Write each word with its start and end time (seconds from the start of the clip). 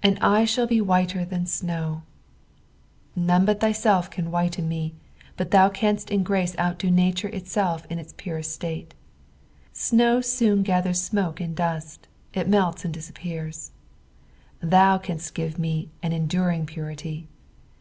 "And 0.00 0.16
I 0.20 0.42
ihalt 0.44 0.70
le 0.70 0.84
whiter 0.84 1.24
than 1.24 1.44
snow." 1.44 2.02
None 3.16 3.44
but 3.44 3.58
thyself 3.58 4.08
can 4.08 4.30
wliiten 4.30 4.68
me, 4.68 4.94
but 5.36 5.50
thou 5.50 5.68
canst 5.68 6.08
in 6.08 6.22
grace 6.22 6.56
outdo 6.56 6.88
nature 6.88 7.26
.itself 7.30 7.84
in 7.86 7.98
its 7.98 8.14
purest 8.16 8.54
state. 8.54 8.94
Snow 9.72 10.20
soon 10.20 10.62
gathers 10.62 11.02
smoke 11.02 11.40
and 11.40 11.56
du.'it, 11.56 12.06
it 12.32 12.48
melts 12.48 12.84
and 12.84 12.94
disappears; 12.94 13.72
thou 14.60 14.98
canst 14.98 15.34
give 15.34 15.58
me 15.58 15.90
an 16.00 16.12
en 16.12 16.28
during 16.28 16.64
purity. 16.64 17.26